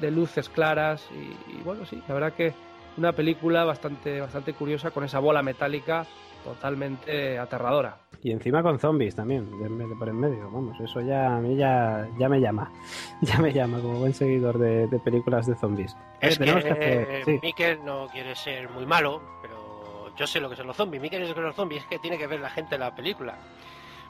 de 0.00 0.10
luces 0.10 0.48
claras 0.48 1.06
y, 1.12 1.52
y 1.58 1.62
bueno, 1.62 1.84
sí, 1.86 2.02
la 2.08 2.14
verdad 2.14 2.32
que 2.32 2.52
una 2.96 3.12
película 3.12 3.64
bastante, 3.64 4.20
bastante 4.20 4.52
curiosa 4.54 4.90
con 4.90 5.04
esa 5.04 5.18
bola 5.18 5.42
metálica 5.42 6.06
totalmente 6.44 7.38
aterradora. 7.38 7.96
Y 8.22 8.30
encima 8.30 8.62
con 8.62 8.78
zombies 8.78 9.16
también, 9.16 9.50
de, 9.58 9.68
de 9.86 9.96
por 9.96 10.08
en 10.08 10.20
medio. 10.20 10.44
Vamos, 10.50 10.78
eso 10.80 11.00
ya 11.00 11.36
a 11.36 11.40
mí 11.40 11.56
ya, 11.56 12.08
ya 12.18 12.28
me 12.28 12.40
llama. 12.40 12.70
Ya 13.20 13.38
me 13.38 13.52
llama 13.52 13.80
como 13.80 14.00
buen 14.00 14.14
seguidor 14.14 14.58
de, 14.58 14.86
de 14.88 14.98
películas 14.98 15.46
de 15.46 15.54
zombies. 15.56 15.96
Es 16.20 16.40
Eh, 16.40 16.44
que, 16.44 16.52
que 16.62 16.70
hacer- 16.70 17.24
sí. 17.24 17.38
Mikel 17.42 17.84
no 17.84 18.08
quiere 18.08 18.34
ser 18.34 18.68
muy 18.70 18.84
malo, 18.86 19.20
pero 19.40 20.12
yo 20.16 20.26
sé 20.26 20.40
lo 20.40 20.50
que 20.50 20.56
son 20.56 20.66
los 20.66 20.76
zombies. 20.76 21.00
No 21.02 21.08
sé 21.08 21.18
lo 21.20 21.26
que 21.28 21.34
son 21.34 21.44
los 21.44 21.54
zombies, 21.56 21.82
es 21.82 21.88
que 21.88 21.98
tiene 21.98 22.18
que 22.18 22.26
ver 22.26 22.40
la 22.40 22.50
gente 22.50 22.76
la 22.78 22.94
película. 22.94 23.36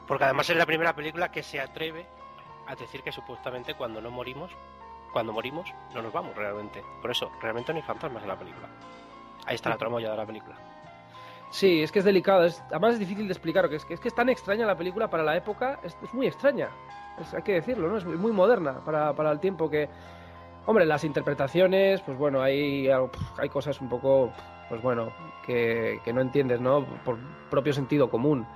Porque 0.07 0.23
además 0.25 0.49
es 0.49 0.57
la 0.57 0.65
primera 0.65 0.93
película 0.95 1.31
que 1.31 1.43
se 1.43 1.59
atreve 1.59 2.05
a 2.67 2.75
decir 2.75 3.01
que 3.03 3.11
supuestamente 3.11 3.73
cuando 3.75 4.01
no 4.01 4.09
morimos, 4.11 4.51
cuando 5.11 5.31
morimos, 5.31 5.71
no 5.93 6.01
nos 6.01 6.11
vamos 6.11 6.35
realmente. 6.35 6.83
Por 7.01 7.11
eso, 7.11 7.31
realmente 7.41 7.71
no 7.71 7.77
hay 7.77 7.85
fantasmas 7.85 8.23
en 8.23 8.29
la 8.29 8.35
película. 8.37 8.67
Ahí 9.45 9.55
está 9.55 9.69
la 9.69 9.77
tramoya 9.77 10.09
de 10.11 10.17
la 10.17 10.25
película. 10.25 10.55
Sí, 11.53 11.83
es 11.83 11.91
que 11.91 11.99
es 11.99 12.05
delicado, 12.05 12.45
es, 12.45 12.63
además 12.71 12.93
es 12.93 12.99
difícil 12.99 13.27
de 13.27 13.33
explicar, 13.33 13.69
que 13.69 13.75
es, 13.75 13.85
que 13.85 13.93
es 13.93 13.99
que 13.99 14.07
es 14.07 14.15
tan 14.15 14.27
extraña 14.29 14.65
la 14.65 14.75
película 14.75 15.07
para 15.07 15.21
la 15.21 15.37
época, 15.37 15.79
es, 15.83 15.95
es 16.03 16.11
muy 16.11 16.25
extraña, 16.25 16.69
es- 17.21 17.31
hay 17.33 17.43
que 17.43 17.53
decirlo, 17.53 17.87
¿no? 17.89 17.97
Es 17.97 18.05
muy, 18.05 18.17
muy 18.17 18.31
moderna 18.31 18.79
para, 18.83 19.13
para 19.13 19.31
el 19.31 19.39
tiempo 19.39 19.69
que... 19.69 19.87
Hombre, 20.65 20.85
las 20.85 21.03
interpretaciones, 21.03 22.01
pues 22.01 22.17
bueno, 22.17 22.41
hay, 22.41 22.87
hay 22.89 23.49
cosas 23.49 23.79
un 23.81 23.89
poco, 23.89 24.31
pues 24.69 24.81
bueno, 24.81 25.11
que, 25.45 25.99
que 26.03 26.11
no 26.13 26.21
entiendes, 26.21 26.59
¿no? 26.59 26.85
Por 27.05 27.17
propio 27.51 27.71
sentido 27.73 28.09
común. 28.09 28.47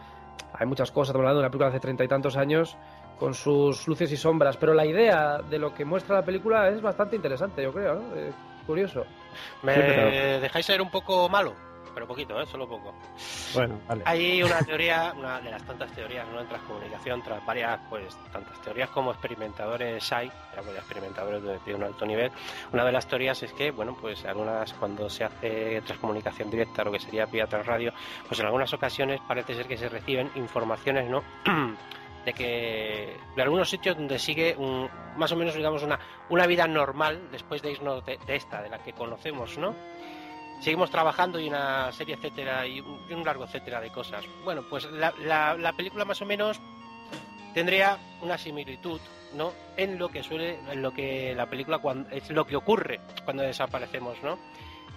Hay 0.53 0.65
muchas 0.65 0.89
cosas, 0.89 1.09
estamos 1.09 1.23
hablando 1.25 1.39
de 1.41 1.45
una 1.45 1.49
película 1.51 1.69
de 1.69 1.75
hace 1.75 1.81
treinta 1.81 2.03
y 2.03 2.07
tantos 2.07 2.35
años, 2.37 2.77
con 3.19 3.33
sus 3.35 3.87
luces 3.87 4.11
y 4.11 4.17
sombras, 4.17 4.57
pero 4.57 4.73
la 4.73 4.85
idea 4.87 5.37
de 5.49 5.59
lo 5.59 5.73
que 5.75 5.85
muestra 5.85 6.15
la 6.15 6.25
película 6.25 6.69
es 6.69 6.81
bastante 6.81 7.15
interesante, 7.17 7.61
yo 7.61 7.71
creo, 7.73 7.95
¿no? 7.95 8.15
Eh, 8.15 8.31
curioso. 8.65 9.03
¿Me 9.61 9.75
Sí, 9.75 9.81
pero- 9.85 10.39
dejáis 10.39 10.65
ser 10.65 10.81
un 10.81 10.89
poco 10.89 11.27
malo? 11.29 11.53
Pero 11.93 12.07
poquito, 12.07 12.39
¿eh? 12.41 12.45
Solo 12.45 12.67
poco. 12.67 12.93
Bueno, 13.53 13.79
vale. 13.87 14.03
Hay 14.05 14.43
una 14.43 14.59
teoría, 14.59 15.13
una 15.17 15.39
de 15.39 15.49
las 15.51 15.63
tantas 15.65 15.91
teorías, 15.93 16.27
¿no? 16.29 16.41
En 16.41 16.47
transcomunicación, 16.47 17.21
tras 17.23 17.45
varias, 17.45 17.79
pues, 17.89 18.15
tantas 18.31 18.61
teorías 18.61 18.89
como 18.89 19.11
experimentadores 19.11 20.11
hay, 20.11 20.31
experimentadores 20.75 21.41
de, 21.43 21.59
de 21.65 21.75
un 21.75 21.83
alto 21.83 22.05
nivel. 22.05 22.31
Una 22.71 22.85
de 22.85 22.91
las 22.91 23.07
teorías 23.07 23.41
es 23.43 23.51
que, 23.53 23.71
bueno, 23.71 23.95
pues 23.99 24.23
algunas, 24.25 24.73
cuando 24.73 25.09
se 25.09 25.23
hace 25.23 25.81
transcomunicación 25.81 26.49
directa, 26.49 26.83
lo 26.83 26.91
que 26.91 26.99
sería 26.99 27.25
vía 27.25 27.47
transradio, 27.47 27.93
pues 28.27 28.39
en 28.39 28.45
algunas 28.45 28.73
ocasiones 28.73 29.19
parece 29.27 29.55
ser 29.55 29.67
que 29.67 29.77
se 29.77 29.89
reciben 29.89 30.29
informaciones, 30.35 31.09
¿no? 31.09 31.23
de 32.25 32.33
que 32.33 33.15
de 33.37 33.41
algunos 33.41 33.69
sitios 33.69 33.95
donde 33.95 34.19
sigue 34.19 34.53
un- 34.57 34.89
más 35.15 35.31
o 35.31 35.37
menos 35.37 35.55
digamos 35.55 35.81
una, 35.83 35.97
una 36.27 36.45
vida 36.45 36.67
normal 36.67 37.29
después 37.31 37.61
de 37.61 37.71
irnos 37.71 38.05
de, 38.05 38.17
de 38.27 38.35
esta 38.35 38.61
de 38.61 38.67
la 38.69 38.79
que 38.83 38.91
conocemos 38.91 39.57
no 39.57 39.73
seguimos 40.59 40.89
trabajando 40.89 41.39
y 41.39 41.47
una 41.47 41.91
serie 41.91 42.15
etcétera 42.15 42.65
y 42.67 42.79
un, 42.81 42.99
y 43.09 43.13
un 43.13 43.23
largo 43.23 43.45
etcétera 43.45 43.81
de 43.81 43.91
cosas. 43.91 44.25
Bueno 44.43 44.63
pues 44.69 44.89
la, 44.91 45.13
la, 45.19 45.55
la 45.55 45.73
película 45.73 46.05
más 46.05 46.21
o 46.21 46.25
menos 46.25 46.59
tendría 47.53 47.97
una 48.21 48.37
similitud 48.37 48.99
no 49.35 49.51
en 49.75 49.97
lo 49.97 50.09
que 50.09 50.23
suele 50.23 50.59
en 50.71 50.81
lo 50.81 50.91
que 50.93 51.33
la 51.35 51.47
película 51.47 51.79
cuando 51.79 52.09
es 52.09 52.29
lo 52.29 52.45
que 52.45 52.55
ocurre 52.55 52.99
cuando 53.25 53.43
desaparecemos 53.43 54.17
no 54.23 54.37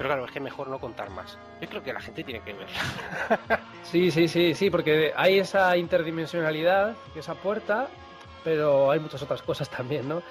pero 0.01 0.09
claro 0.09 0.25
es 0.25 0.31
que 0.31 0.41
mejor 0.41 0.69
no 0.69 0.79
contar 0.79 1.11
más. 1.11 1.39
Yo 1.61 1.69
creo 1.69 1.83
que 1.83 1.93
la 1.93 2.01
gente 2.01 2.25
tiene 2.25 2.41
que 2.43 2.55
verla. 2.55 3.61
Sí, 3.83 4.11
sí, 4.11 4.29
sí, 4.29 4.55
sí, 4.55 4.71
porque 4.71 5.13
hay 5.15 5.41
esa 5.41 5.77
interdimensionalidad, 5.77 6.95
esa 7.15 7.35
puerta, 7.35 7.89
pero 8.43 8.91
hay 8.91 8.99
muchas 8.99 9.21
otras 9.23 9.43
cosas 9.43 9.69
también, 9.69 10.09
¿no? 10.09 10.23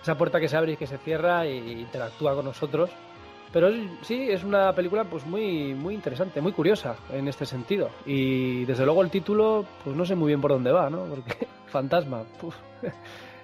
Esa 0.00 0.16
puerta 0.16 0.40
que 0.40 0.48
se 0.48 0.56
abre 0.56 0.72
y 0.72 0.76
que 0.78 0.86
se 0.86 0.96
cierra 0.96 1.44
e 1.44 1.56
interactúa 1.56 2.34
con 2.34 2.46
nosotros. 2.46 2.88
Pero 3.52 3.68
es- 3.68 3.86
sí, 4.02 4.28
es 4.30 4.44
una 4.44 4.72
película 4.74 5.04
pues 5.04 5.24
muy, 5.26 5.74
muy 5.74 5.94
interesante, 5.94 6.40
muy 6.40 6.52
curiosa 6.52 6.96
en 7.12 7.28
este 7.28 7.46
sentido. 7.46 7.90
Y 8.06 8.64
desde 8.66 8.84
luego 8.84 9.02
el 9.02 9.10
título, 9.10 9.64
pues 9.84 9.96
no 9.96 10.04
sé 10.04 10.14
muy 10.14 10.28
bien 10.28 10.40
por 10.40 10.50
dónde 10.50 10.70
va, 10.72 10.90
¿no? 10.90 11.04
Porque 11.04 11.46
fantasma, 11.66 12.24
puf. 12.40 12.54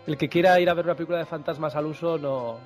el 0.06 0.16
que 0.18 0.28
quiera 0.28 0.58
ir 0.61 0.68
a 0.68 0.75
ver 0.75 0.84
una 0.84 0.94
película 0.94 1.18
de 1.18 1.25
fantasmas 1.25 1.75
al 1.76 1.87
uso, 1.87 2.18
no 2.18 2.58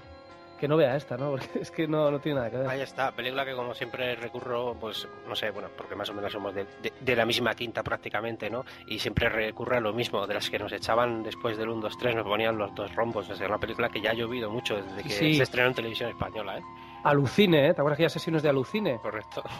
que 0.59 0.66
no 0.66 0.76
vea 0.76 0.97
esta, 0.97 1.16
¿no? 1.16 1.30
Porque 1.30 1.61
es 1.61 1.71
que 1.71 1.87
no, 1.87 2.11
no 2.11 2.18
tiene 2.18 2.38
nada 2.40 2.50
que 2.50 2.57
ver. 2.57 2.66
Ahí 2.68 2.80
está, 2.80 3.12
película 3.12 3.45
que 3.45 3.54
como 3.54 3.73
siempre 3.75 4.16
recurro, 4.16 4.75
pues 4.75 5.07
no 5.28 5.37
sé, 5.37 5.50
bueno, 5.52 5.68
porque 5.76 5.95
más 5.95 6.11
o 6.11 6.14
menos 6.14 6.33
somos 6.33 6.52
de, 6.52 6.66
de- 6.83 6.92
de 7.00 7.14
la 7.14 7.25
misma 7.25 7.54
quinta 7.54 7.85
prácticamente, 7.85 8.50
¿no? 8.50 8.64
Y 8.88 8.99
siempre 8.99 9.28
recurre 9.28 9.76
a 9.76 9.80
lo 9.80 9.92
mismo, 9.92 10.26
de 10.26 10.35
las 10.35 10.50
que 10.50 10.59
nos 10.59 10.73
echaban 10.73 11.23
después 11.23 11.57
del 11.57 11.68
1, 11.68 11.83
2, 11.83 11.97
3, 11.97 12.16
nos 12.16 12.26
ponían 12.26 12.59
los 12.59 12.75
dos 12.75 12.92
rombos. 12.97 13.30
Es 13.30 13.38
una 13.40 13.59
película 13.59 13.88
que 13.88 14.00
ya 14.00 14.11
ha 14.11 14.14
llovido 14.14 14.50
mucho 14.50 14.75
desde 14.83 15.04
que 15.04 15.11
Sí. 15.11 15.35
se 15.35 15.45
estrenó 15.45 15.68
en 15.68 15.75
televisión 15.75 16.11
española, 16.11 16.59
¿eh? 16.59 16.62
Alucine, 17.05 17.69
¿eh? 17.69 17.75
¿Te 17.75 17.81
acuerdas 17.81 17.97
que 17.97 18.02
hay 18.05 18.07
asesinos 18.07 18.43
de 18.43 18.49
Alucine? 18.49 18.99
Correcto. 18.99 19.43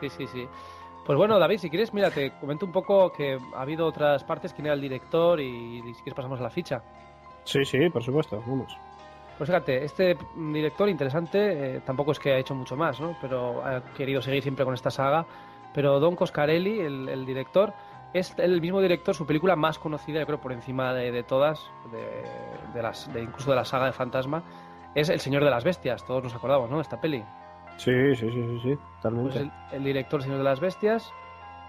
Sí, 0.00 0.08
sí, 0.08 0.26
sí. 0.26 0.48
Pues 1.06 1.16
bueno, 1.16 1.38
David, 1.38 1.58
si 1.58 1.70
quieres, 1.70 1.94
mira, 1.94 2.10
te 2.10 2.32
comento 2.40 2.66
un 2.66 2.72
poco 2.72 3.12
que 3.12 3.38
ha 3.54 3.60
habido 3.62 3.86
otras 3.86 4.24
partes, 4.24 4.52
quién 4.52 4.66
era 4.66 4.74
el 4.74 4.80
director 4.80 5.38
y, 5.38 5.78
y 5.78 5.94
si 5.94 6.02
quieres 6.02 6.14
pasamos 6.14 6.40
a 6.40 6.42
la 6.42 6.50
ficha. 6.50 6.82
Sí, 7.44 7.64
sí, 7.64 7.88
por 7.88 8.02
supuesto, 8.02 8.42
vamos. 8.44 8.76
Pues 9.38 9.48
fíjate, 9.48 9.84
este 9.84 10.16
director 10.34 10.88
interesante, 10.88 11.76
eh, 11.76 11.80
tampoco 11.86 12.10
es 12.10 12.18
que 12.18 12.32
ha 12.32 12.38
hecho 12.38 12.52
mucho 12.54 12.76
más, 12.76 13.00
¿no? 13.00 13.16
Pero 13.20 13.64
ha 13.64 13.80
querido 13.94 14.20
seguir 14.20 14.42
siempre 14.42 14.64
con 14.64 14.74
esta 14.74 14.90
saga. 14.90 15.24
Pero 15.72 16.00
Don 16.00 16.16
Coscarelli, 16.16 16.80
el, 16.80 17.08
el 17.08 17.24
director, 17.24 17.72
es 18.12 18.36
el 18.38 18.60
mismo 18.60 18.80
director, 18.80 19.14
su 19.14 19.24
película 19.24 19.54
más 19.54 19.78
conocida, 19.78 20.18
yo 20.18 20.26
creo, 20.26 20.40
por 20.40 20.50
encima 20.52 20.92
de, 20.94 21.12
de 21.12 21.22
todas, 21.22 21.64
de, 21.92 22.24
de 22.74 22.82
las, 22.82 23.12
de 23.12 23.22
incluso 23.22 23.50
de 23.50 23.56
la 23.56 23.64
saga 23.64 23.86
de 23.86 23.92
Fantasma, 23.92 24.42
es 24.94 25.08
El 25.08 25.20
Señor 25.20 25.44
de 25.44 25.50
las 25.50 25.64
Bestias. 25.64 26.04
Todos 26.04 26.22
nos 26.24 26.34
acordamos, 26.34 26.68
¿no? 26.70 26.76
De 26.76 26.82
esta 26.82 27.00
peli. 27.00 27.24
Sí, 27.76 28.14
sí, 28.16 28.30
sí, 28.30 28.32
sí, 28.32 28.60
sí, 28.62 28.78
totalmente. 28.96 29.30
Pues 29.32 29.42
el, 29.72 29.76
el 29.78 29.84
director 29.84 30.20
El 30.20 30.24
Señor 30.24 30.38
de 30.38 30.44
las 30.44 30.60
Bestias, 30.60 31.12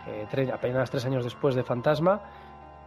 eh, 0.08 0.28
tres- 0.30 0.50
apenas 0.52 0.90
tres 0.92 1.06
años 1.06 1.24
después 1.24 1.56
de 1.56 1.64
Fantasma. 1.64 2.22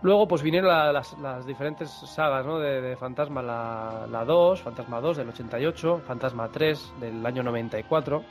Luego 0.03 0.29
pues 0.29 0.43
vinieron 0.43 0.69
la- 0.69 0.93
las, 0.93 1.17
las 1.19 1.47
diferentes 1.47 1.91
sagas 1.91 2.45
¿no? 2.45 2.59
de, 2.59 2.83
de 2.83 2.97
Fantasma, 2.97 3.41
la, 3.43 4.07
la 4.11 4.25
2, 4.27 4.61
Fantasma 4.63 5.01
2 5.01 5.17
del 5.17 5.29
88, 5.31 6.03
Fantasma 6.07 6.49
3 6.51 6.93
del 7.01 7.25
año 7.25 7.43
94, 7.43 8.23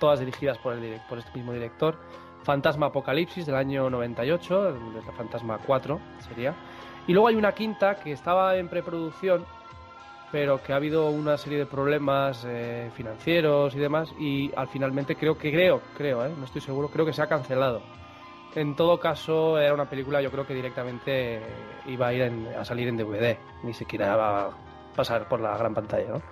todas 0.00 0.18
dirigidas 0.20 0.56
por, 0.58 0.72
el, 0.72 1.00
por 1.08 1.18
este 1.18 1.30
mismo 1.36 1.52
director. 1.52 1.98
Fantasma 2.44 2.86
Apocalipsis 2.86 3.44
del 3.46 3.54
año 3.54 3.88
98, 3.90 4.68
el, 4.70 4.74
el 4.96 5.02
Fantasma 5.16 5.58
4 5.64 6.00
sería. 6.20 6.54
Y 7.06 7.12
luego 7.12 7.28
hay 7.28 7.36
una 7.36 7.52
quinta 7.52 7.96
que 7.96 8.12
estaba 8.12 8.56
en 8.56 8.68
preproducción, 8.68 9.44
pero 10.32 10.62
que 10.62 10.72
ha 10.72 10.76
habido 10.76 11.10
una 11.10 11.36
serie 11.36 11.58
de 11.58 11.66
problemas 11.66 12.44
eh, 12.48 12.90
financieros 12.96 13.74
y 13.76 13.78
demás, 13.78 14.12
y 14.18 14.50
al 14.56 14.66
finalmente 14.66 15.14
creo 15.14 15.36
que, 15.36 15.52
creo, 15.52 15.82
creo, 15.94 16.24
eh, 16.24 16.32
no 16.36 16.46
estoy 16.46 16.62
seguro, 16.62 16.88
creo 16.88 17.04
que 17.04 17.12
se 17.12 17.20
ha 17.22 17.26
cancelado. 17.28 17.82
En 18.54 18.74
todo 18.74 18.98
caso, 18.98 19.58
era 19.58 19.74
una 19.74 19.84
película, 19.88 20.20
yo 20.22 20.30
creo 20.30 20.46
que 20.46 20.54
directamente 20.54 21.40
iba 21.86 22.08
a 22.08 22.14
ir 22.14 22.22
en- 22.22 22.48
a 22.58 22.64
salir 22.64 22.88
en 22.88 22.96
DVD, 22.96 23.36
ni 23.62 23.74
siquiera 23.74 24.16
va 24.16 24.46
a 24.46 24.50
pasar 24.96 25.28
por 25.28 25.40
la 25.40 25.56
gran 25.56 25.74
pantalla, 25.74 26.08
¿no? 26.14 26.22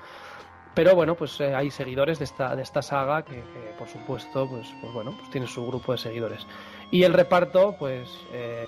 Pero 0.74 0.94
bueno, 0.94 1.14
pues 1.14 1.38
eh, 1.40 1.54
hay 1.54 1.70
seguidores 1.70 2.18
de 2.20 2.24
esta, 2.24 2.56
de 2.56 2.62
esta 2.62 2.80
saga 2.80 3.22
que, 3.22 3.34
que, 3.34 3.74
por 3.76 3.88
supuesto, 3.88 4.46
pues, 4.48 4.72
pues 4.80 4.92
bueno, 4.94 5.12
pues 5.12 5.28
tiene 5.28 5.46
su 5.46 5.66
grupo 5.66 5.92
de 5.92 5.98
seguidores. 5.98 6.46
Y 6.90 7.02
el 7.02 7.12
reparto, 7.12 7.74
pues 7.78 8.16
eh, 8.32 8.66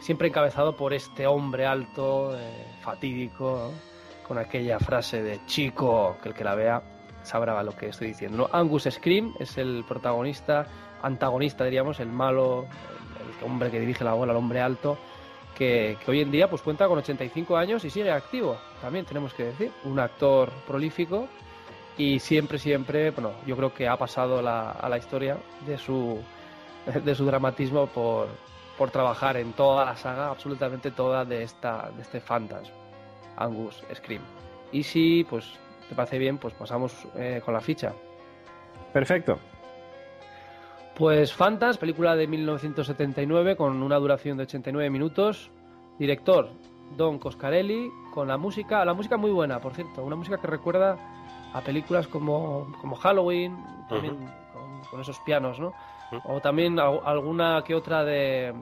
siempre 0.00 0.28
encabezado 0.28 0.74
por 0.76 0.92
este 0.94 1.26
hombre 1.26 1.66
alto, 1.66 2.36
eh, 2.36 2.66
fatídico, 2.80 3.72
¿no? 3.72 3.95
Con 4.26 4.38
aquella 4.38 4.78
frase 4.78 5.22
de 5.22 5.44
chico, 5.46 6.16
que 6.22 6.30
el 6.30 6.34
que 6.34 6.44
la 6.44 6.54
vea 6.54 6.82
sabrá 7.22 7.62
lo 7.62 7.76
que 7.76 7.88
estoy 7.88 8.08
diciendo. 8.08 8.48
Angus 8.52 8.88
Scream 8.90 9.34
es 9.38 9.58
el 9.58 9.84
protagonista, 9.86 10.66
antagonista 11.02 11.64
diríamos, 11.64 12.00
el 12.00 12.08
malo, 12.08 12.66
el, 13.40 13.44
hombre 13.44 13.70
que 13.70 13.80
dirige 13.80 14.04
la 14.04 14.14
bola, 14.14 14.32
el 14.32 14.38
hombre 14.38 14.60
alto, 14.60 14.98
que, 15.54 15.96
hoy 16.06 16.20
en 16.20 16.30
día 16.30 16.48
pues 16.48 16.62
cuenta 16.62 16.86
con 16.88 16.98
85 16.98 17.56
años 17.56 17.84
y 17.84 17.90
sigue 17.90 18.10
activo, 18.10 18.56
también 18.80 19.04
tenemos 19.04 19.32
que 19.34 19.44
decir, 19.44 19.72
un 19.84 19.98
actor 19.98 20.50
prolífico 20.66 21.28
y 21.96 22.18
siempre, 22.18 22.58
siempre, 22.58 23.10
bueno, 23.10 23.32
yo 23.46 23.56
creo 23.56 23.72
que 23.72 23.88
ha 23.88 23.96
pasado 23.96 24.38
a 24.38 24.88
la 24.88 24.98
historia 24.98 25.38
de 25.66 25.78
su, 25.78 26.20
de 27.04 27.14
su 27.14 27.24
dramatismo 27.24 27.86
por, 27.86 28.28
por 28.76 28.90
trabajar 28.90 29.36
en 29.36 29.52
toda 29.52 29.84
la 29.84 29.96
saga, 29.96 30.28
absolutamente 30.28 30.90
toda 30.90 31.24
de, 31.24 31.42
esta, 31.42 31.90
de 31.94 32.02
este 32.02 32.20
Phantasm, 32.20 32.72
Angus 33.36 33.82
Scream. 33.94 34.22
Y 34.72 34.82
si, 34.82 35.24
pues, 35.24 35.58
te 35.88 35.94
parece 35.94 36.18
bien, 36.18 36.38
pues 36.38 36.54
pasamos 36.54 37.06
eh, 37.16 37.40
con 37.44 37.54
la 37.54 37.60
ficha. 37.60 37.92
Perfecto. 38.92 39.38
Pues 40.96 41.32
Phantas, 41.32 41.76
película 41.76 42.16
de 42.16 42.26
1979 42.26 43.56
con 43.56 43.82
una 43.82 43.96
duración 43.96 44.38
de 44.38 44.44
89 44.44 44.90
minutos. 44.90 45.50
Director 45.98 46.50
Don 46.96 47.18
Coscarelli, 47.18 47.90
con 48.12 48.28
la 48.28 48.36
música, 48.36 48.84
la 48.84 48.94
música 48.94 49.16
muy 49.16 49.30
buena, 49.30 49.60
por 49.60 49.74
cierto, 49.74 50.04
una 50.04 50.16
música 50.16 50.38
que 50.38 50.46
recuerda 50.46 50.96
a 51.52 51.60
películas 51.62 52.06
como, 52.06 52.72
como 52.80 52.96
Halloween, 52.96 53.56
también 53.88 54.16
con, 54.52 54.82
con 54.90 55.00
esos 55.00 55.18
pianos, 55.20 55.58
¿no? 55.58 55.74
O 56.24 56.40
también 56.40 56.78
al- 56.78 57.00
alguna 57.04 57.62
que 57.64 57.74
otra 57.74 58.04
de, 58.04 58.54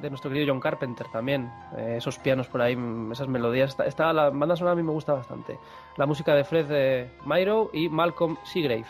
de 0.00 0.10
nuestro 0.10 0.30
querido 0.30 0.52
John 0.52 0.60
Carpenter 0.60 1.08
también, 1.08 1.50
eh, 1.76 1.94
esos 1.96 2.18
pianos 2.18 2.46
por 2.48 2.60
ahí, 2.60 2.76
esas 3.10 3.26
melodías. 3.28 3.76
Esta- 3.86 4.12
la 4.12 4.30
banda 4.30 4.54
sonora 4.56 4.72
a 4.72 4.76
mí 4.76 4.82
me 4.82 4.92
gusta 4.92 5.14
bastante. 5.14 5.58
La 5.96 6.04
música 6.06 6.34
de 6.34 6.44
Fred 6.44 6.66
eh, 6.70 7.10
Myrow 7.24 7.70
y 7.72 7.88
Malcolm 7.88 8.36
Seagrave 8.44 8.84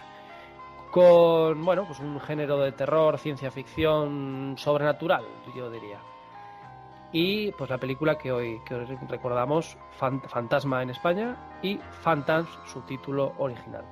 con 0.91 1.65
bueno 1.65 1.85
pues 1.87 2.01
un 2.01 2.19
género 2.19 2.59
de 2.59 2.73
terror 2.73 3.17
ciencia 3.17 3.53
ficción 3.53 4.55
sobrenatural 4.59 5.25
yo 5.55 5.71
diría 5.71 5.99
y 7.13 7.53
pues 7.53 7.71
la 7.71 7.79
película 7.79 8.19
que 8.19 8.33
hoy 8.33 8.61
que 8.67 8.75
hoy 8.75 8.99
recordamos 9.09 9.77
Fan- 9.93 10.21
Fantasma 10.23 10.83
en 10.83 10.91
España 10.91 11.37
y 11.63 11.77
Phantasm 12.03 12.49
su 12.67 12.81
título 12.81 13.35
original 13.39 13.85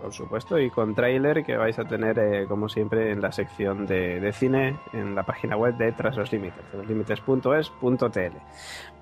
Por 0.00 0.12
supuesto, 0.12 0.58
y 0.58 0.70
con 0.70 0.94
tráiler 0.94 1.44
que 1.44 1.56
vais 1.56 1.76
a 1.78 1.84
tener, 1.84 2.18
eh, 2.18 2.46
como 2.46 2.68
siempre, 2.68 3.10
en 3.10 3.20
la 3.20 3.32
sección 3.32 3.84
de, 3.86 4.20
de 4.20 4.32
cine, 4.32 4.76
en 4.92 5.14
la 5.14 5.24
página 5.24 5.56
web 5.56 5.76
de 5.76 5.90
Tras 5.92 6.16
los 6.16 6.32
Límites, 6.32 6.60
trasloslimítes.es.tl. 6.70 8.38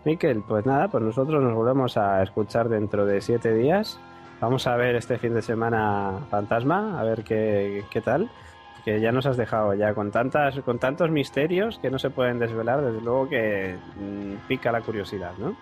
Miquel, 0.04 0.42
pues 0.42 0.64
nada, 0.64 0.88
pues 0.88 1.04
nosotros 1.04 1.42
nos 1.42 1.54
volvemos 1.54 1.98
a 1.98 2.22
escuchar 2.22 2.68
dentro 2.70 3.04
de 3.04 3.20
siete 3.20 3.52
días. 3.52 4.00
Vamos 4.40 4.66
a 4.66 4.76
ver 4.76 4.96
este 4.96 5.18
fin 5.18 5.34
de 5.34 5.42
semana 5.42 6.26
Fantasma, 6.30 6.98
a 6.98 7.04
ver 7.04 7.24
qué, 7.24 7.84
qué 7.90 8.00
tal. 8.00 8.30
Que 8.84 9.00
ya 9.00 9.12
nos 9.12 9.26
has 9.26 9.36
dejado 9.36 9.74
ya 9.74 9.92
con 9.94 10.10
tantas, 10.10 10.60
con 10.60 10.78
tantos 10.78 11.10
misterios 11.10 11.78
que 11.80 11.90
no 11.90 11.98
se 11.98 12.08
pueden 12.08 12.38
desvelar, 12.38 12.82
desde 12.82 13.00
luego 13.00 13.28
que 13.28 13.76
mm, 13.96 14.46
pica 14.48 14.72
la 14.72 14.80
curiosidad, 14.80 15.32
¿no? 15.38 15.56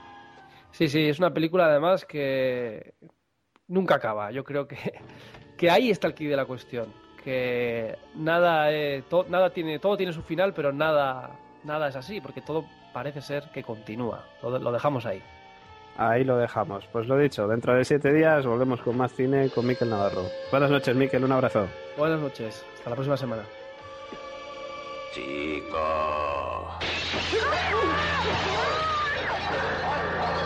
sí 0.75 0.89
sí 0.89 1.09
es 1.09 1.21
una 1.21 1.33
película 1.33 1.67
además 1.67 2.05
que 2.05 2.95
nunca 3.69 3.95
acaba 3.97 4.31
yo 4.31 4.45
creo 4.45 4.67
que 4.69 4.77
que 5.57 5.71
ahí 5.71 5.91
está 5.91 6.07
el 6.09 6.15
quid 6.15 6.31
de 6.31 6.37
la 6.37 6.45
cuestión 6.45 6.93
que 7.23 7.97
nada 8.15 8.71
eh, 8.73 9.03
to- 9.09 9.25
nada 9.29 9.51
tiene 9.51 9.79
todo 9.79 9.97
tiene 9.97 10.13
su 10.13 10.23
final 10.23 10.53
pero 10.53 10.73
nada 10.73 11.31
nada 11.65 11.89
es 11.89 11.97
así 11.97 12.21
porque 12.21 12.43
todo 12.43 12.65
parece 12.93 13.23
ser 13.23 13.45
que 13.53 13.63
continúa 13.63 14.25
lo, 14.43 14.59
lo 14.59 14.73
dejamos 14.73 15.07
ahí 15.07 15.23
Ahí 15.97 16.25
lo 16.25 16.37
dejamos. 16.37 16.85
Pues 16.91 17.07
lo 17.07 17.17
dicho, 17.17 17.47
dentro 17.47 17.73
de 17.73 17.85
siete 17.85 18.13
días 18.13 18.45
volvemos 18.45 18.81
con 18.83 18.97
más 18.97 19.13
cine 19.15 19.49
con 19.51 19.65
Miquel 19.65 19.91
Navarro. 19.91 20.25
Buenas 20.51 20.69
noches, 20.69 20.97
Miquel, 20.97 21.23
un 21.23 21.31
abrazo. 21.31 21.69
buenas 21.97 22.19
noches 22.19 22.67
hasta 22.79 22.91
la 22.91 22.97
próxima 22.97 23.17
semana 23.17 23.45
Chico. 25.13 26.69